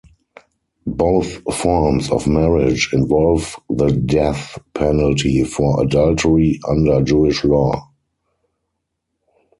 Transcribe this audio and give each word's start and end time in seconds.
Both 0.87 1.43
forms 1.53 2.09
of 2.09 2.25
marriage 2.25 2.89
involve 2.91 3.55
the 3.69 3.91
death 3.91 4.57
penalty 4.73 5.43
for 5.43 5.83
adultery 5.83 6.59
under 6.67 7.03
Jewish 7.03 7.43
Law. 7.43 7.87